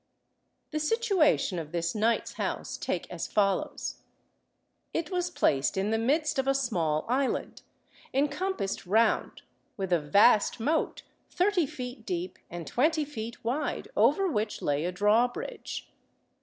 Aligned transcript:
The 0.71 0.79
situation 0.79 1.59
of 1.59 1.71
this 1.71 1.93
knight's 1.93 2.33
house 2.33 2.75
take 2.75 3.07
as 3.11 3.27
follows: 3.27 4.01
It 4.95 5.11
was 5.11 5.29
placed 5.29 5.77
in 5.77 5.91
the 5.91 5.99
midst 5.99 6.39
of 6.39 6.47
a 6.47 6.55
small 6.55 7.05
island, 7.07 7.61
encompassed 8.11 8.87
round 8.87 9.43
with 9.77 9.93
a 9.93 9.99
vast 10.01 10.59
moat, 10.59 11.03
thirty 11.29 11.67
feet 11.67 12.03
deep 12.03 12.39
and 12.49 12.65
twenty 12.65 13.05
feet 13.05 13.43
wide, 13.43 13.89
over 13.95 14.27
which 14.27 14.63
lay 14.63 14.85
a 14.85 14.91
drawbridge. 14.91 15.87